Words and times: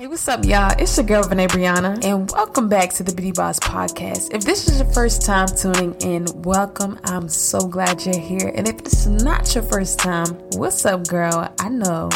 Hey, 0.00 0.06
what's 0.06 0.26
up, 0.28 0.46
y'all? 0.46 0.74
It's 0.78 0.96
your 0.96 1.04
girl, 1.04 1.24
Vinay 1.24 1.46
Brianna, 1.46 2.02
and 2.02 2.30
welcome 2.30 2.70
back 2.70 2.90
to 2.94 3.02
the 3.02 3.12
Beauty 3.12 3.32
Boss 3.32 3.58
Podcast. 3.58 4.32
If 4.32 4.44
this 4.44 4.66
is 4.66 4.80
your 4.80 4.90
first 4.94 5.26
time 5.26 5.46
tuning 5.46 5.94
in, 6.00 6.24
welcome. 6.40 6.98
I'm 7.04 7.28
so 7.28 7.60
glad 7.68 8.06
you're 8.06 8.18
here. 8.18 8.50
And 8.54 8.66
if 8.66 8.78
it's 8.78 9.04
not 9.04 9.54
your 9.54 9.62
first 9.62 9.98
time, 9.98 10.28
what's 10.52 10.86
up, 10.86 11.06
girl? 11.06 11.52
I 11.58 11.68
know 11.68 12.08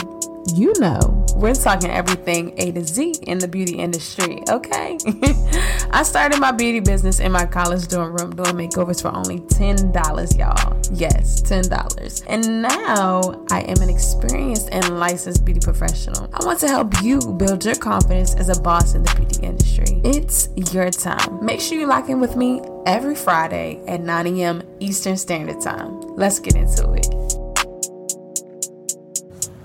you 0.53 0.73
know, 0.79 1.25
we're 1.37 1.55
talking 1.55 1.91
everything 1.91 2.55
A 2.59 2.73
to 2.73 2.85
Z 2.85 3.15
in 3.23 3.39
the 3.39 3.49
beauty 3.49 3.77
industry, 3.77 4.43
okay? 4.49 4.99
I 5.91 6.03
started 6.03 6.41
my 6.41 6.53
beauty 6.53 6.81
business 6.81 7.21
in 7.21 7.33
my 7.33 7.47
college 7.47 7.89
dorm 7.89 8.17
room 8.17 8.35
doing 8.35 8.55
makeovers 8.55 9.03
for 9.03 9.15
only 9.15 9.41
$10, 9.41 10.39
y'all. 10.39 10.81
Yes, 10.93 11.43
$10. 11.43 12.25
And 12.27 12.63
now 12.63 13.45
I 13.51 13.63
am 13.63 13.81
an 13.83 13.89
experienced 13.89 14.69
and 14.71 14.99
licensed 14.99 15.45
beauty 15.45 15.61
professional. 15.61 16.29
I 16.35 16.45
want 16.45 16.61
to 16.61 16.69
help 16.69 17.03
you 17.03 17.21
build 17.21 17.65
your 17.65 17.77
confidence 17.77 18.35
as 18.35 18.49
a 18.49 18.61
boss 18.61 18.95
in 18.95 19.03
the 19.03 19.15
beauty 19.15 19.47
industry. 19.47 20.01
It's 20.05 20.49
your 20.73 20.91
time. 20.91 21.45
Make 21.45 21.61
sure 21.61 21.79
you 21.79 21.87
lock 21.87 22.09
in 22.09 22.21
with 22.21 22.37
me 22.37 22.61
every 22.87 23.15
Friday 23.15 23.81
at 23.89 24.01
9 24.01 24.27
a.m. 24.39 24.63
Eastern 24.81 25.17
Standard 25.17 25.61
Time. 25.61 26.01
Let's 26.17 26.39
get 26.39 26.55
into 26.55 26.93
it. 26.93 27.24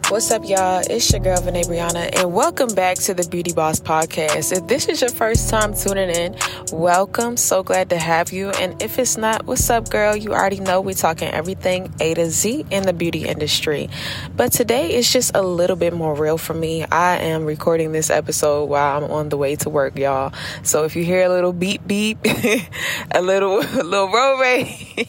What's 0.09 0.31
up, 0.31 0.43
y'all? 0.43 0.81
It's 0.89 1.11
your 1.11 1.21
girl, 1.21 1.37
Vinay 1.37 1.65
Brianna, 1.65 2.09
and 2.17 2.33
welcome 2.33 2.73
back 2.73 2.97
to 2.97 3.13
the 3.13 3.27
Beauty 3.29 3.53
Boss 3.53 3.79
Podcast. 3.79 4.51
If 4.51 4.65
this 4.65 4.87
is 4.87 5.01
your 5.01 5.11
first 5.11 5.51
time 5.51 5.75
tuning 5.75 6.09
in, 6.09 6.35
welcome. 6.71 7.37
So 7.37 7.61
glad 7.61 7.91
to 7.91 7.99
have 7.99 8.31
you. 8.31 8.49
And 8.49 8.81
if 8.81 8.97
it's 8.97 9.17
not, 9.17 9.45
what's 9.45 9.69
up, 9.69 9.91
girl? 9.91 10.15
You 10.15 10.33
already 10.33 10.61
know 10.61 10.81
we're 10.81 10.95
talking 10.95 11.27
everything 11.27 11.93
A 11.99 12.15
to 12.15 12.31
Z 12.31 12.65
in 12.71 12.83
the 12.87 12.93
beauty 12.93 13.27
industry. 13.27 13.87
But 14.35 14.51
today 14.51 14.95
is 14.95 15.13
just 15.13 15.35
a 15.35 15.43
little 15.43 15.75
bit 15.75 15.93
more 15.93 16.15
real 16.15 16.39
for 16.39 16.55
me. 16.55 16.85
I 16.85 17.17
am 17.17 17.45
recording 17.45 17.91
this 17.91 18.09
episode 18.09 18.65
while 18.65 18.97
I'm 18.97 19.11
on 19.11 19.29
the 19.29 19.37
way 19.37 19.57
to 19.57 19.69
work, 19.69 19.95
y'all. 19.95 20.33
So 20.63 20.85
if 20.85 20.95
you 20.95 21.05
hear 21.05 21.21
a 21.21 21.29
little 21.29 21.53
beep 21.53 21.85
beep, 21.85 22.17
a 23.11 23.21
little, 23.21 23.59
a 23.79 23.83
little 23.83 24.11
road 24.11 24.39
rage, 24.39 25.05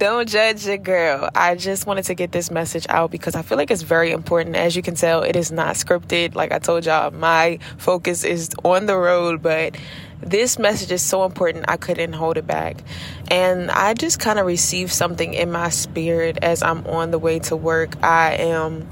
don't 0.00 0.26
judge 0.26 0.66
your 0.66 0.78
girl. 0.78 1.28
I 1.34 1.54
just 1.54 1.86
wanted 1.86 2.06
to 2.06 2.14
get 2.14 2.32
this 2.32 2.50
message 2.50 2.86
out 2.88 3.10
because 3.10 3.34
I 3.34 3.42
feel 3.42 3.58
like 3.58 3.70
it's 3.70 3.82
very 3.82 4.12
important. 4.12 4.56
As 4.56 4.74
you 4.74 4.80
can 4.80 4.94
tell, 4.94 5.22
it 5.22 5.36
is 5.36 5.52
not 5.52 5.76
scripted. 5.76 6.34
Like 6.34 6.52
I 6.52 6.58
told 6.58 6.86
y'all, 6.86 7.10
my 7.10 7.58
focus 7.76 8.24
is 8.24 8.48
on 8.64 8.86
the 8.86 8.96
road, 8.96 9.42
but 9.42 9.76
this 10.22 10.58
message 10.58 10.90
is 10.90 11.02
so 11.02 11.26
important 11.26 11.66
I 11.68 11.76
couldn't 11.76 12.14
hold 12.14 12.38
it 12.38 12.46
back. 12.46 12.82
And 13.30 13.70
I 13.70 13.92
just 13.92 14.18
kind 14.18 14.38
of 14.38 14.46
received 14.46 14.90
something 14.90 15.34
in 15.34 15.52
my 15.52 15.68
spirit 15.68 16.38
as 16.40 16.62
I'm 16.62 16.86
on 16.86 17.10
the 17.10 17.18
way 17.18 17.38
to 17.40 17.54
work. 17.54 18.02
I 18.02 18.36
am 18.36 18.88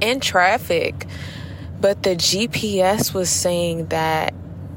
in 0.00 0.20
traffic, 0.20 1.08
but 1.80 2.04
the 2.04 2.14
GPS 2.14 3.12
was 3.12 3.30
saying 3.30 3.86
that 3.86 4.32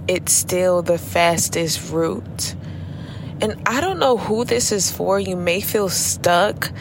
it's 0.07 0.33
still 0.33 0.81
the 0.81 0.97
fastest 0.97 1.91
route. 1.91 2.55
And 3.43 3.61
I 3.65 3.81
don't 3.81 3.99
know 3.99 4.15
who 4.15 4.45
this 4.45 4.71
is 4.71 4.89
for. 4.89 5.19
You 5.19 5.35
may 5.35 5.59
feel 5.59 5.89
stuck. 5.89 6.71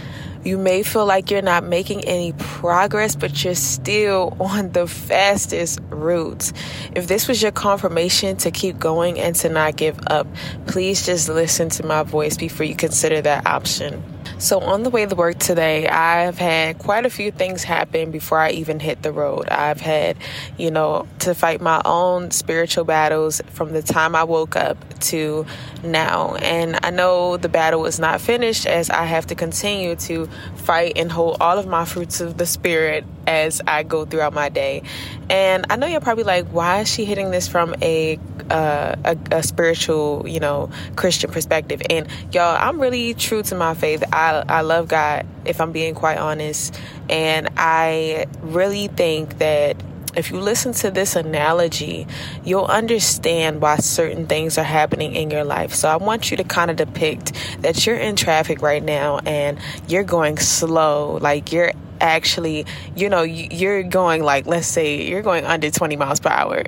You 0.44 0.56
may 0.58 0.84
feel 0.84 1.04
like 1.04 1.28
you're 1.28 1.42
not 1.42 1.64
making 1.64 2.04
any 2.04 2.34
progress, 2.34 3.16
but 3.16 3.42
you're 3.42 3.56
still 3.56 4.36
on 4.40 4.70
the 4.70 4.86
fastest 4.86 5.80
route. 5.90 6.52
If 6.94 7.08
this 7.08 7.26
was 7.26 7.42
your 7.42 7.50
confirmation 7.50 8.36
to 8.36 8.52
keep 8.52 8.78
going 8.78 9.18
and 9.18 9.34
to 9.36 9.48
not 9.48 9.74
give 9.74 9.98
up, 10.06 10.28
please 10.68 11.04
just 11.04 11.28
listen 11.28 11.68
to 11.70 11.84
my 11.84 12.04
voice 12.04 12.36
before 12.36 12.64
you 12.64 12.76
consider 12.76 13.20
that 13.20 13.44
option. 13.44 14.04
So, 14.42 14.58
on 14.58 14.82
the 14.82 14.90
way 14.90 15.06
to 15.06 15.14
work 15.14 15.38
today, 15.38 15.86
I've 15.86 16.36
had 16.36 16.80
quite 16.80 17.06
a 17.06 17.10
few 17.10 17.30
things 17.30 17.62
happen 17.62 18.10
before 18.10 18.38
I 18.38 18.50
even 18.50 18.80
hit 18.80 19.00
the 19.00 19.12
road. 19.12 19.48
I've 19.48 19.80
had, 19.80 20.16
you 20.58 20.72
know, 20.72 21.06
to 21.20 21.32
fight 21.32 21.60
my 21.60 21.80
own 21.84 22.32
spiritual 22.32 22.82
battles 22.82 23.40
from 23.50 23.72
the 23.72 23.82
time 23.82 24.16
I 24.16 24.24
woke 24.24 24.56
up 24.56 24.98
to 25.02 25.46
now. 25.84 26.34
And 26.34 26.76
I 26.82 26.90
know 26.90 27.36
the 27.36 27.48
battle 27.48 27.86
is 27.86 28.00
not 28.00 28.20
finished 28.20 28.66
as 28.66 28.90
I 28.90 29.04
have 29.04 29.28
to 29.28 29.36
continue 29.36 29.94
to 29.94 30.28
fight 30.56 30.94
and 30.96 31.12
hold 31.12 31.36
all 31.40 31.56
of 31.56 31.68
my 31.68 31.84
fruits 31.84 32.20
of 32.20 32.36
the 32.36 32.46
spirit 32.46 33.04
as 33.28 33.62
I 33.64 33.84
go 33.84 34.04
throughout 34.04 34.32
my 34.32 34.48
day. 34.48 34.82
And 35.30 35.66
I 35.70 35.76
know 35.76 35.86
you're 35.86 36.00
probably 36.00 36.24
like, 36.24 36.48
why 36.48 36.80
is 36.80 36.92
she 36.92 37.04
hitting 37.04 37.30
this 37.30 37.46
from 37.46 37.76
a 37.80 38.18
a, 38.52 39.18
a, 39.30 39.42
spiritual, 39.42 40.24
you 40.26 40.40
know, 40.40 40.70
Christian 40.96 41.30
perspective? 41.30 41.82
And 41.88 42.08
y'all, 42.32 42.56
I'm 42.60 42.80
really 42.80 43.14
true 43.14 43.42
to 43.44 43.54
my 43.54 43.74
faith. 43.74 44.04
I 44.12 44.44
I 44.48 44.60
love 44.62 44.88
God, 44.88 45.26
if 45.44 45.60
I'm 45.60 45.72
being 45.72 45.94
quite 45.94 46.18
honest, 46.18 46.78
and 47.08 47.48
I 47.56 48.26
really 48.42 48.88
think 48.88 49.38
that 49.38 49.82
if 50.14 50.30
you 50.30 50.40
listen 50.40 50.72
to 50.74 50.90
this 50.90 51.16
analogy, 51.16 52.06
you'll 52.44 52.66
understand 52.66 53.62
why 53.62 53.76
certain 53.76 54.26
things 54.26 54.58
are 54.58 54.64
happening 54.64 55.14
in 55.14 55.30
your 55.30 55.44
life. 55.44 55.74
So 55.74 55.88
I 55.88 55.96
want 55.96 56.30
you 56.30 56.36
to 56.36 56.44
kind 56.44 56.70
of 56.70 56.76
depict 56.76 57.32
that 57.62 57.86
you're 57.86 57.96
in 57.96 58.16
traffic 58.16 58.60
right 58.60 58.82
now 58.82 59.20
and 59.24 59.58
you're 59.88 60.04
going 60.04 60.38
slow, 60.38 61.18
like 61.22 61.52
you're 61.52 61.72
actually, 62.02 62.66
you 62.96 63.08
know, 63.08 63.22
you're 63.22 63.82
going 63.82 64.22
like, 64.22 64.46
let's 64.46 64.66
say 64.66 65.08
you're 65.08 65.22
going 65.22 65.44
under 65.44 65.70
20 65.70 65.96
miles 65.96 66.20
per 66.20 66.28
hour. 66.28 66.62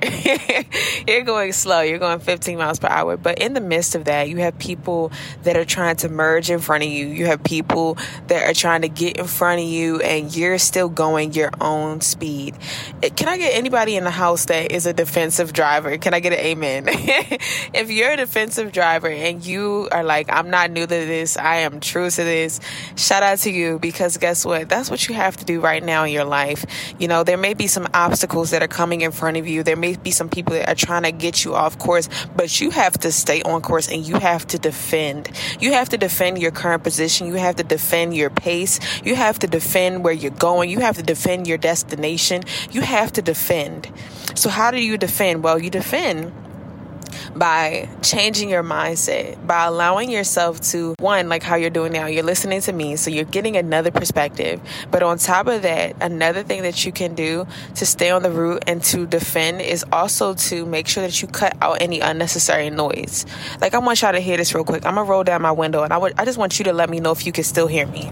you're 1.07 1.23
going 1.23 1.51
slow, 1.51 1.81
you're 1.81 1.99
going 1.99 2.19
15 2.19 2.57
miles 2.57 2.79
per 2.79 2.87
hour. 2.87 3.17
But 3.17 3.39
in 3.39 3.53
the 3.53 3.61
midst 3.61 3.93
of 3.95 4.05
that, 4.05 4.29
you 4.29 4.37
have 4.37 4.57
people 4.57 5.11
that 5.43 5.57
are 5.57 5.65
trying 5.65 5.97
to 5.97 6.09
merge 6.09 6.49
in 6.49 6.59
front 6.59 6.83
of 6.83 6.89
you. 6.89 7.07
You 7.07 7.25
have 7.27 7.43
people 7.43 7.97
that 8.27 8.49
are 8.49 8.53
trying 8.53 8.81
to 8.81 8.89
get 8.89 9.17
in 9.17 9.25
front 9.25 9.61
of 9.61 9.67
you, 9.67 9.99
and 9.99 10.35
you're 10.35 10.57
still 10.57 10.89
going 10.89 11.33
your 11.33 11.51
own 11.59 12.01
speed. 12.01 12.55
Eh, 13.03 13.09
can 13.09 13.27
I 13.27 13.37
get 13.37 13.55
anybody 13.55 13.97
in 13.97 14.05
the 14.05 14.11
house 14.11 14.45
that 14.45 14.71
is 14.71 14.85
a 14.85 14.93
defensive 14.93 15.51
driver? 15.51 15.97
Can 15.97 16.13
I 16.13 16.21
get 16.21 16.33
an 16.33 16.39
amen? 16.39 16.85
if 16.87 17.91
you're 17.91 18.11
a 18.11 18.17
defensive 18.17 18.71
driver 18.71 19.09
and 19.09 19.45
you 19.45 19.89
are 19.91 20.03
like, 20.03 20.31
I'm 20.31 20.49
not 20.49 20.71
new 20.71 20.83
to 20.83 20.87
this, 20.87 21.37
I 21.37 21.57
am 21.57 21.79
true 21.79 22.09
to 22.09 22.23
this, 22.23 22.59
shout 22.95 23.23
out 23.23 23.39
to 23.39 23.51
you 23.51 23.79
because 23.79 24.17
guess 24.17 24.45
what? 24.45 24.69
That's 24.69 24.89
what 24.89 25.07
you 25.09 25.15
have 25.15 25.24
have 25.25 25.37
to 25.37 25.45
do 25.45 25.59
right 25.59 25.83
now 25.83 26.03
in 26.03 26.13
your 26.13 26.23
life. 26.23 26.65
You 26.99 27.07
know, 27.07 27.23
there 27.23 27.37
may 27.37 27.53
be 27.53 27.67
some 27.67 27.87
obstacles 27.93 28.51
that 28.51 28.63
are 28.63 28.67
coming 28.67 29.01
in 29.01 29.11
front 29.11 29.37
of 29.37 29.47
you. 29.47 29.63
There 29.63 29.75
may 29.75 29.95
be 29.95 30.11
some 30.11 30.29
people 30.29 30.53
that 30.53 30.69
are 30.69 30.75
trying 30.75 31.03
to 31.03 31.11
get 31.11 31.43
you 31.43 31.55
off 31.55 31.77
course, 31.77 32.09
but 32.35 32.61
you 32.61 32.69
have 32.69 32.93
to 32.99 33.11
stay 33.11 33.41
on 33.41 33.61
course 33.61 33.89
and 33.89 34.07
you 34.07 34.19
have 34.19 34.45
to 34.47 34.59
defend. 34.59 35.29
You 35.59 35.73
have 35.73 35.89
to 35.89 35.97
defend 35.97 36.39
your 36.39 36.51
current 36.51 36.83
position. 36.83 37.27
You 37.27 37.35
have 37.35 37.55
to 37.55 37.63
defend 37.63 38.15
your 38.15 38.29
pace. 38.29 38.79
You 39.03 39.15
have 39.15 39.39
to 39.39 39.47
defend 39.47 40.03
where 40.03 40.13
you're 40.13 40.31
going. 40.31 40.69
You 40.69 40.79
have 40.79 40.97
to 40.97 41.03
defend 41.03 41.47
your 41.47 41.57
destination. 41.57 42.43
You 42.71 42.81
have 42.81 43.11
to 43.13 43.21
defend. 43.21 43.91
So, 44.35 44.49
how 44.49 44.71
do 44.71 44.79
you 44.81 44.97
defend? 44.97 45.43
Well, 45.43 45.59
you 45.59 45.69
defend 45.69 46.31
by 47.35 47.89
changing 48.01 48.49
your 48.49 48.63
mindset, 48.63 49.45
by 49.45 49.65
allowing 49.65 50.09
yourself 50.09 50.61
to, 50.61 50.95
one, 50.99 51.27
like 51.27 51.43
how 51.43 51.55
you're 51.55 51.69
doing 51.69 51.91
now, 51.91 52.05
you're 52.05 52.23
listening 52.23 52.61
to 52.61 52.71
me, 52.71 52.95
so 52.95 53.09
you're 53.09 53.25
getting 53.25 53.57
another 53.57 53.91
perspective. 53.91 54.61
But 54.89 55.03
on 55.03 55.17
top 55.17 55.47
of 55.47 55.61
that, 55.63 55.95
another 56.01 56.43
thing 56.43 56.63
that 56.63 56.85
you 56.85 56.91
can 56.91 57.13
do 57.13 57.45
to 57.75 57.85
stay 57.85 58.09
on 58.09 58.23
the 58.23 58.31
route 58.31 58.63
and 58.67 58.81
to 58.85 59.05
defend 59.05 59.61
is 59.61 59.85
also 59.91 60.33
to 60.33 60.65
make 60.65 60.87
sure 60.87 61.03
that 61.03 61.21
you 61.21 61.27
cut 61.27 61.57
out 61.61 61.81
any 61.81 61.99
unnecessary 61.99 62.69
noise. 62.69 63.25
Like, 63.59 63.73
I 63.73 63.79
want 63.79 64.01
y'all 64.01 64.13
to 64.13 64.19
hear 64.19 64.37
this 64.37 64.55
real 64.55 64.63
quick. 64.63 64.85
I'm 64.85 64.95
gonna 64.95 65.09
roll 65.09 65.23
down 65.23 65.41
my 65.41 65.51
window 65.51 65.83
and 65.83 65.91
I, 65.91 65.97
would, 65.97 66.13
I 66.17 66.25
just 66.25 66.37
want 66.37 66.57
you 66.57 66.65
to 66.65 66.73
let 66.73 66.89
me 66.89 66.99
know 66.99 67.11
if 67.11 67.25
you 67.25 67.31
can 67.31 67.43
still 67.43 67.67
hear 67.67 67.85
me. 67.87 68.11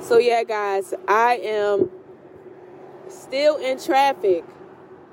So, 0.00 0.18
yeah, 0.18 0.42
guys, 0.44 0.94
I 1.06 1.36
am 1.42 1.90
still 3.08 3.56
in 3.56 3.78
traffic, 3.78 4.44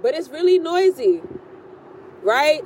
but 0.01 0.15
it's 0.15 0.29
really 0.29 0.57
noisy 0.57 1.21
right? 2.23 2.63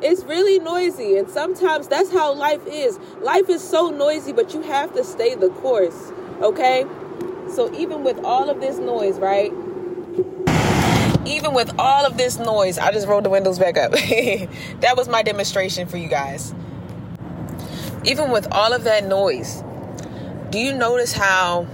It's 0.00 0.22
really 0.24 0.58
noisy, 0.60 1.16
and 1.16 1.28
sometimes 1.28 1.88
that's 1.88 2.12
how 2.12 2.32
life 2.32 2.64
is. 2.66 2.98
Life 3.20 3.48
is 3.48 3.62
so 3.62 3.90
noisy, 3.90 4.32
but 4.32 4.54
you 4.54 4.62
have 4.62 4.94
to 4.94 5.02
stay 5.02 5.34
the 5.34 5.50
course, 5.50 6.12
okay? 6.40 6.86
So, 7.50 7.72
even 7.74 8.04
with 8.04 8.18
all 8.24 8.48
of 8.48 8.60
this 8.60 8.78
noise, 8.78 9.18
right? 9.18 9.52
Even 11.26 11.52
with 11.52 11.72
all 11.78 12.06
of 12.06 12.16
this 12.16 12.38
noise, 12.38 12.78
I 12.78 12.92
just 12.92 13.08
rolled 13.08 13.24
the 13.24 13.30
windows 13.30 13.58
back 13.58 13.76
up. 13.76 13.92
that 14.80 14.94
was 14.96 15.08
my 15.08 15.22
demonstration 15.22 15.88
for 15.88 15.96
you 15.96 16.08
guys. 16.08 16.54
Even 18.04 18.30
with 18.30 18.46
all 18.52 18.72
of 18.72 18.84
that 18.84 19.04
noise, 19.04 19.62
do 20.50 20.58
you 20.58 20.72
notice 20.72 21.12
how 21.12 21.66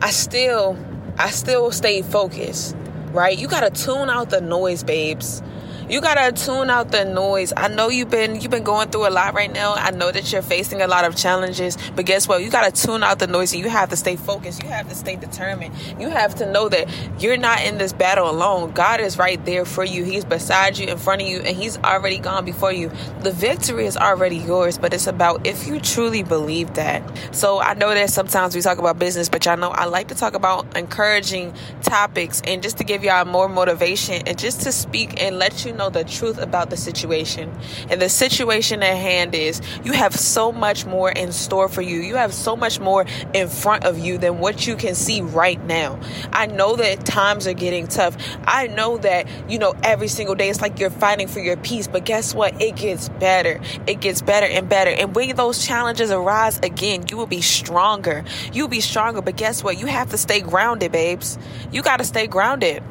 I 0.00 0.10
still 0.10 0.78
I 1.18 1.30
still 1.30 1.70
stay 1.72 2.00
focused? 2.02 2.76
Right? 3.12 3.38
You 3.38 3.48
got 3.48 3.60
to 3.72 3.84
tune 3.84 4.10
out 4.10 4.30
the 4.30 4.40
noise, 4.40 4.82
babes. 4.82 5.42
You 5.90 6.00
gotta 6.00 6.30
tune 6.30 6.70
out 6.70 6.92
the 6.92 7.04
noise. 7.04 7.52
I 7.56 7.66
know 7.66 7.88
you've 7.88 8.10
been 8.10 8.40
you've 8.40 8.52
been 8.52 8.62
going 8.62 8.90
through 8.90 9.08
a 9.08 9.10
lot 9.10 9.34
right 9.34 9.52
now. 9.52 9.74
I 9.74 9.90
know 9.90 10.12
that 10.12 10.30
you're 10.30 10.40
facing 10.40 10.82
a 10.82 10.86
lot 10.86 11.04
of 11.04 11.16
challenges, 11.16 11.76
but 11.96 12.06
guess 12.06 12.28
what? 12.28 12.44
You 12.44 12.48
gotta 12.48 12.70
tune 12.70 13.02
out 13.02 13.18
the 13.18 13.26
noise 13.26 13.52
and 13.52 13.60
you 13.60 13.68
have 13.68 13.88
to 13.88 13.96
stay 13.96 14.14
focused. 14.14 14.62
You 14.62 14.68
have 14.68 14.88
to 14.88 14.94
stay 14.94 15.16
determined. 15.16 15.74
You 15.98 16.08
have 16.08 16.36
to 16.36 16.48
know 16.48 16.68
that 16.68 16.88
you're 17.18 17.36
not 17.36 17.64
in 17.64 17.78
this 17.78 17.92
battle 17.92 18.30
alone. 18.30 18.70
God 18.70 19.00
is 19.00 19.18
right 19.18 19.44
there 19.44 19.64
for 19.64 19.82
you. 19.82 20.04
He's 20.04 20.24
beside 20.24 20.78
you, 20.78 20.86
in 20.86 20.96
front 20.96 21.22
of 21.22 21.28
you, 21.28 21.40
and 21.40 21.56
He's 21.56 21.76
already 21.78 22.18
gone 22.18 22.44
before 22.44 22.72
you. 22.72 22.92
The 23.22 23.32
victory 23.32 23.86
is 23.86 23.96
already 23.96 24.36
yours, 24.36 24.78
but 24.78 24.94
it's 24.94 25.08
about 25.08 25.44
if 25.44 25.66
you 25.66 25.80
truly 25.80 26.22
believe 26.22 26.74
that. 26.74 27.02
So 27.34 27.60
I 27.60 27.74
know 27.74 27.92
that 27.92 28.10
sometimes 28.10 28.54
we 28.54 28.60
talk 28.60 28.78
about 28.78 29.00
business, 29.00 29.28
but 29.28 29.44
y'all 29.44 29.56
know 29.56 29.70
I 29.70 29.86
like 29.86 30.06
to 30.08 30.14
talk 30.14 30.34
about 30.34 30.76
encouraging 30.76 31.52
topics 31.82 32.42
and 32.44 32.62
just 32.62 32.78
to 32.78 32.84
give 32.84 33.02
y'all 33.02 33.24
more 33.24 33.48
motivation 33.48 34.22
and 34.28 34.38
just 34.38 34.60
to 34.60 34.70
speak 34.70 35.20
and 35.20 35.36
let 35.36 35.64
you 35.64 35.72
know 35.72 35.79
know 35.80 35.90
the 35.90 36.04
truth 36.04 36.38
about 36.38 36.68
the 36.68 36.76
situation. 36.76 37.50
And 37.88 38.00
the 38.00 38.10
situation 38.10 38.82
at 38.82 38.96
hand 38.96 39.34
is 39.34 39.62
you 39.82 39.92
have 39.92 40.14
so 40.14 40.52
much 40.52 40.84
more 40.84 41.10
in 41.10 41.32
store 41.32 41.68
for 41.68 41.80
you. 41.80 42.00
You 42.00 42.16
have 42.16 42.34
so 42.34 42.54
much 42.54 42.78
more 42.78 43.06
in 43.32 43.48
front 43.48 43.84
of 43.84 43.98
you 43.98 44.18
than 44.18 44.38
what 44.38 44.66
you 44.66 44.76
can 44.76 44.94
see 44.94 45.22
right 45.22 45.62
now. 45.64 45.98
I 46.32 46.46
know 46.46 46.76
that 46.76 47.06
times 47.06 47.46
are 47.46 47.54
getting 47.54 47.86
tough. 47.86 48.14
I 48.44 48.66
know 48.66 48.98
that, 48.98 49.26
you 49.48 49.58
know, 49.58 49.74
every 49.82 50.08
single 50.08 50.34
day 50.34 50.50
it's 50.50 50.60
like 50.60 50.78
you're 50.78 50.90
fighting 50.90 51.28
for 51.28 51.40
your 51.40 51.56
peace. 51.56 51.88
But 51.88 52.04
guess 52.04 52.34
what? 52.34 52.60
It 52.60 52.76
gets 52.76 53.08
better. 53.08 53.58
It 53.86 54.00
gets 54.00 54.20
better 54.20 54.46
and 54.46 54.68
better. 54.68 54.90
And 54.90 55.14
when 55.14 55.34
those 55.34 55.64
challenges 55.64 56.10
arise 56.10 56.58
again, 56.62 57.06
you 57.10 57.16
will 57.16 57.26
be 57.26 57.40
stronger. 57.40 58.24
You'll 58.52 58.68
be 58.68 58.82
stronger. 58.82 59.22
But 59.22 59.36
guess 59.36 59.64
what? 59.64 59.78
You 59.78 59.86
have 59.86 60.10
to 60.10 60.18
stay 60.18 60.40
grounded, 60.40 60.92
babes. 60.92 61.38
You 61.72 61.82
got 61.82 61.98
to 61.98 62.04
stay 62.04 62.26
grounded. 62.26 62.82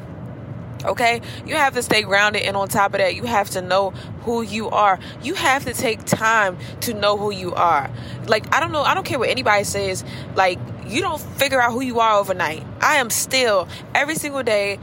Okay, 0.86 1.22
you 1.46 1.56
have 1.56 1.74
to 1.74 1.84
stay 1.84 2.04
grounded, 2.04 2.44
and 2.44 2.56
on 2.56 2.70
top 2.70 2.94
of 2.94 3.00
that, 3.00 3.16
you 3.16 3.24
have 3.24 3.50
to 3.52 3.62
know 3.62 3.90
who 4.22 4.42
you 4.42 4.70
are. 4.70 4.98
You 5.22 5.34
have 5.34 5.66
to 5.66 5.74
take 5.74 6.06
time 6.06 6.58
to 6.82 6.94
know 6.94 7.18
who 7.18 7.32
you 7.32 7.54
are. 7.54 7.92
Like, 8.28 8.56
I 8.56 8.62
don't 8.62 8.72
know, 8.72 8.84
I 8.84 8.94
don't 8.94 9.06
care 9.06 9.20
what 9.20 9.30
anybody 9.30 9.66
says, 9.66 10.06
like, 10.36 10.58
you 10.88 11.02
don't 11.02 11.20
figure 11.20 11.62
out 11.62 11.74
who 11.74 11.82
you 11.82 12.00
are 12.00 12.18
overnight. 12.18 12.66
I 12.82 12.96
am 12.96 13.10
still, 13.10 13.68
every 13.94 14.16
single 14.16 14.42
day, 14.42 14.80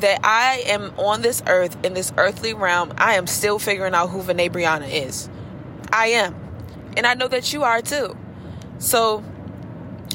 that 0.00 0.20
I 0.22 0.62
am 0.66 0.92
on 0.96 1.22
this 1.22 1.42
earth, 1.46 1.76
in 1.84 1.94
this 1.94 2.12
earthly 2.16 2.54
realm, 2.54 2.92
I 2.98 3.14
am 3.14 3.26
still 3.26 3.58
figuring 3.58 3.94
out 3.94 4.10
who 4.10 4.22
Vene 4.22 4.52
Brianna 4.52 4.88
is. 4.88 5.28
I 5.92 6.08
am. 6.08 6.34
And 6.96 7.06
I 7.06 7.14
know 7.14 7.28
that 7.28 7.52
you 7.52 7.64
are 7.64 7.80
too. 7.80 8.16
So, 8.78 9.24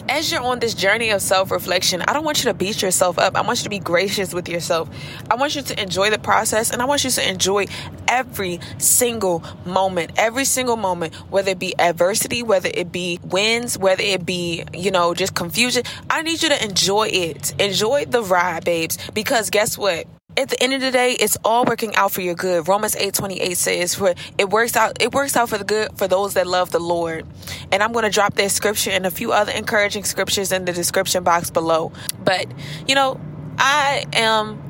as 0.09 0.31
you're 0.31 0.41
on 0.41 0.59
this 0.59 0.73
journey 0.73 1.09
of 1.11 1.21
self 1.21 1.51
reflection, 1.51 2.01
I 2.01 2.13
don't 2.13 2.23
want 2.23 2.43
you 2.43 2.49
to 2.51 2.53
beat 2.53 2.81
yourself 2.81 3.17
up. 3.17 3.35
I 3.35 3.41
want 3.41 3.59
you 3.59 3.63
to 3.63 3.69
be 3.69 3.79
gracious 3.79 4.33
with 4.33 4.49
yourself. 4.49 4.89
I 5.29 5.35
want 5.35 5.55
you 5.55 5.61
to 5.61 5.81
enjoy 5.81 6.09
the 6.09 6.19
process 6.19 6.71
and 6.71 6.81
I 6.81 6.85
want 6.85 7.03
you 7.03 7.09
to 7.09 7.29
enjoy 7.29 7.65
every 8.07 8.59
single 8.77 9.43
moment, 9.65 10.11
every 10.17 10.45
single 10.45 10.75
moment, 10.75 11.15
whether 11.31 11.51
it 11.51 11.59
be 11.59 11.77
adversity, 11.79 12.43
whether 12.43 12.69
it 12.73 12.91
be 12.91 13.19
wins, 13.23 13.77
whether 13.77 14.03
it 14.03 14.25
be, 14.25 14.63
you 14.73 14.91
know, 14.91 15.13
just 15.13 15.35
confusion. 15.35 15.83
I 16.09 16.21
need 16.21 16.43
you 16.43 16.49
to 16.49 16.63
enjoy 16.63 17.07
it. 17.07 17.59
Enjoy 17.59 18.05
the 18.05 18.21
ride, 18.21 18.65
babes, 18.65 18.97
because 19.13 19.49
guess 19.49 19.77
what? 19.77 20.07
At 20.37 20.49
the 20.49 20.61
end 20.61 20.73
of 20.73 20.81
the 20.81 20.91
day, 20.91 21.13
it's 21.13 21.37
all 21.43 21.65
working 21.65 21.95
out 21.95 22.11
for 22.11 22.21
your 22.21 22.35
good. 22.35 22.67
Romans 22.67 22.95
8 22.95 23.13
28 23.13 23.57
says, 23.57 23.95
for 23.95 24.13
it 24.37 24.49
works 24.49 24.75
out, 24.75 25.01
it 25.01 25.13
works 25.13 25.35
out 25.35 25.49
for 25.49 25.57
the 25.57 25.63
good 25.63 25.97
for 25.97 26.07
those 26.07 26.33
that 26.33 26.47
love 26.47 26.71
the 26.71 26.79
Lord. 26.79 27.25
And 27.71 27.83
I'm 27.83 27.91
going 27.91 28.05
to 28.05 28.11
drop 28.11 28.35
that 28.35 28.51
scripture 28.51 28.91
and 28.91 29.05
a 29.05 29.11
few 29.11 29.31
other 29.31 29.51
encouraging 29.51 30.03
scriptures 30.03 30.51
in 30.51 30.65
the 30.65 30.73
description 30.73 31.23
box 31.23 31.49
below. 31.49 31.91
But, 32.23 32.47
you 32.87 32.95
know, 32.95 33.19
I 33.57 34.05
am 34.13 34.61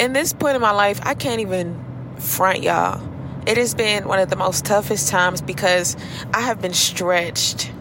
in 0.00 0.12
this 0.12 0.32
point 0.32 0.56
in 0.56 0.62
my 0.62 0.72
life, 0.72 1.00
I 1.02 1.14
can't 1.14 1.40
even 1.40 1.84
front 2.18 2.62
y'all. 2.62 3.02
It 3.46 3.56
has 3.56 3.74
been 3.74 4.06
one 4.06 4.18
of 4.18 4.28
the 4.28 4.36
most 4.36 4.64
toughest 4.64 5.08
times 5.08 5.40
because 5.40 5.96
I 6.34 6.40
have 6.40 6.60
been 6.60 6.74
stretched 6.74 7.72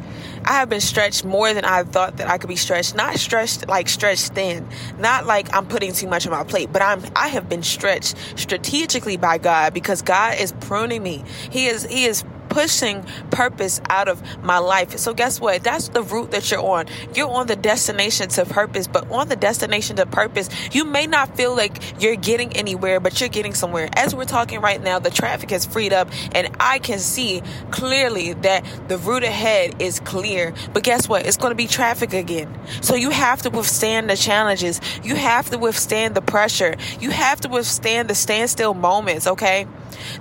I 0.47 0.53
have 0.53 0.69
been 0.69 0.79
stretched 0.79 1.25
more 1.25 1.53
than 1.53 1.65
I 1.65 1.83
thought 1.83 2.17
that 2.17 2.29
I 2.29 2.37
could 2.37 2.47
be 2.47 2.55
stretched. 2.55 2.95
Not 2.95 3.17
stretched 3.17 3.67
like 3.67 3.89
stretched 3.89 4.31
thin, 4.31 4.65
not 4.97 5.25
like 5.25 5.53
I'm 5.53 5.65
putting 5.67 5.91
too 5.91 6.07
much 6.07 6.25
on 6.25 6.31
my 6.31 6.45
plate, 6.45 6.71
but 6.71 6.81
I'm 6.81 7.03
I 7.17 7.27
have 7.27 7.49
been 7.49 7.63
stretched 7.63 8.15
strategically 8.37 9.17
by 9.17 9.39
God 9.39 9.73
because 9.73 10.01
God 10.01 10.39
is 10.39 10.53
pruning 10.61 11.03
me. 11.03 11.25
He 11.51 11.67
is 11.67 11.83
He 11.83 12.05
is 12.05 12.23
pushing 12.57 13.03
purpose 13.29 13.79
out 13.87 14.07
of 14.07 14.19
my 14.43 14.57
life. 14.57 14.97
So 14.97 15.13
guess 15.13 15.39
what? 15.39 15.63
That's 15.63 15.89
the 15.89 16.01
route 16.01 16.31
that 16.31 16.49
you're 16.49 16.59
on. 16.59 16.87
You're 17.13 17.29
on 17.29 17.45
the 17.45 17.55
destination 17.55 18.29
to 18.29 18.45
purpose, 18.45 18.87
but 18.87 19.11
on 19.11 19.27
the 19.27 19.35
destination 19.35 19.97
to 19.97 20.07
purpose, 20.07 20.49
you 20.73 20.83
may 20.83 21.05
not 21.05 21.37
feel 21.37 21.55
like 21.55 22.01
you're 22.01 22.15
getting 22.15 22.51
anywhere, 22.53 22.99
but 22.99 23.19
you're 23.21 23.29
getting 23.29 23.53
somewhere. 23.53 23.89
As 23.93 24.15
we're 24.15 24.25
talking 24.25 24.59
right 24.59 24.81
now, 24.81 24.97
the 24.97 25.11
traffic 25.11 25.51
has 25.51 25.67
freed 25.67 25.93
up 25.93 26.09
and 26.33 26.49
I 26.59 26.79
can 26.79 26.97
see 26.97 27.43
clearly 27.69 28.33
that 28.33 28.65
the 28.87 28.97
route 28.97 29.23
ahead 29.23 29.79
is 29.79 29.99
clear. 29.99 30.51
But 30.73 30.81
guess 30.81 31.07
what? 31.07 31.27
It's 31.27 31.37
going 31.37 31.51
to 31.51 31.55
be 31.55 31.67
traffic 31.67 32.13
again. 32.13 32.51
So 32.81 32.95
you 32.95 33.11
have 33.11 33.43
to 33.43 33.51
withstand 33.51 34.09
the 34.09 34.17
challenges. 34.17 34.81
You 35.03 35.13
have 35.13 35.51
to 35.51 35.59
withstand 35.59 36.15
the 36.15 36.23
pressure. 36.23 36.75
You 36.99 37.11
have 37.11 37.39
to 37.41 37.49
withstand 37.49 38.09
the 38.09 38.15
standstill 38.15 38.73
moments, 38.73 39.27
okay? 39.27 39.67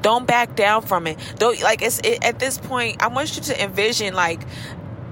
Don't 0.02 0.26
back 0.26 0.56
down 0.56 0.82
from 0.82 1.06
it. 1.06 1.18
Don't 1.38 1.60
like 1.62 1.82
it's 1.82 2.00
it, 2.00 2.24
at 2.24 2.38
this 2.38 2.58
point. 2.58 3.02
I 3.02 3.08
want 3.08 3.36
you 3.36 3.42
to 3.42 3.62
envision 3.62 4.14
like 4.14 4.40